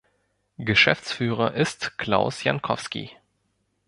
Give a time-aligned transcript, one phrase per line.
[0.57, 3.11] Geschäftsführer ist Klaus Jankowsky.